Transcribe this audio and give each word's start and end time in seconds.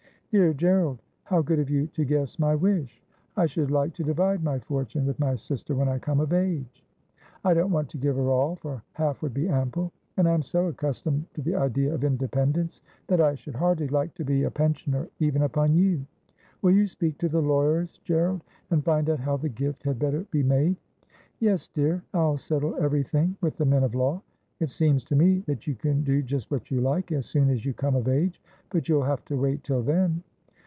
'Dear 0.31 0.53
Gerald, 0.53 1.01
how 1.25 1.41
good 1.41 1.59
of 1.59 1.69
you 1.69 1.87
to 1.87 2.05
guess 2.05 2.39
my 2.39 2.55
wish! 2.55 3.03
I 3.35 3.45
should 3.47 3.69
like 3.69 3.93
to 3.95 4.03
divide 4.05 4.41
my 4.41 4.59
fortune 4.59 5.05
with 5.05 5.19
my 5.19 5.35
sister 5.35 5.75
when 5.75 5.89
I 5.89 5.99
come 5.99 6.21
of 6.21 6.31
age. 6.31 6.85
I 7.43 7.53
don't 7.53 7.71
want 7.71 7.89
to 7.89 7.97
give 7.97 8.15
her 8.15 8.29
all, 8.29 8.55
for 8.55 8.81
half 8.93 9.21
would 9.21 9.33
be 9.33 9.49
ample. 9.49 9.91
And 10.15 10.29
I 10.29 10.33
am 10.33 10.41
so 10.41 10.67
accustomed 10.67 11.25
to 11.33 11.41
the 11.41 11.55
idea 11.55 11.93
of 11.93 12.05
independence, 12.05 12.81
that 13.07 13.19
I 13.19 13.35
should 13.35 13.55
'■Not 13.55 13.57
for 13.57 13.59
your 13.59 13.59
Linage^ 13.59 13.59
ne 13.59 13.59
for 13.59 13.59
your 13.59 13.59
Riehesse.' 13.59 13.59
171 13.59 13.59
hardly 13.59 13.87
like 13.89 14.13
to 14.13 14.25
be 14.33 14.43
a 14.43 14.51
pensioner 14.51 15.09
even 15.19 15.41
upon 15.41 15.73
you. 15.73 16.05
Will 16.61 16.71
you 16.71 16.87
speak 16.87 17.17
to 17.17 17.27
the 17.27 17.41
lawyers, 17.41 17.99
Gerald, 18.05 18.43
and 18.69 18.85
find 18.85 19.09
out 19.09 19.19
how 19.19 19.35
the 19.35 19.49
gift 19.49 19.83
had 19.83 19.99
better 19.99 20.21
be 20.31 20.43
made?' 20.43 20.77
Yes, 21.41 21.67
dear; 21.67 22.05
I'll 22.13 22.37
settle 22.37 22.75
everything 22.77 23.35
with 23.41 23.57
the 23.57 23.65
men 23.65 23.83
of 23.83 23.93
law. 23.95 24.21
It 24.61 24.69
seems 24.69 25.03
to 25.05 25.15
me 25.15 25.39
that 25.47 25.65
you 25.65 25.73
can 25.73 26.03
do 26.03 26.21
just 26.21 26.51
what 26.51 26.69
you 26.69 26.81
like, 26.81 27.11
as 27.11 27.25
soon 27.25 27.49
as 27.49 27.65
you 27.65 27.73
come 27.73 27.95
of 27.95 28.07
age. 28.07 28.39
But 28.69 28.87
you'll 28.87 29.01
have 29.03 29.25
to 29.25 29.35
wait 29.35 29.63
till 29.63 29.81
then.' 29.81 30.21